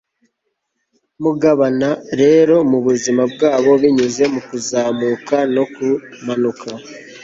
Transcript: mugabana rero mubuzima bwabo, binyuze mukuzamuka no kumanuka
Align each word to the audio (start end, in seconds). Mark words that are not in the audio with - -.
mugabana 1.23 1.89
rero 2.21 2.55
mubuzima 2.71 3.21
bwabo, 3.33 3.71
binyuze 3.81 4.23
mukuzamuka 4.33 5.37
no 5.55 5.63
kumanuka 5.73 6.69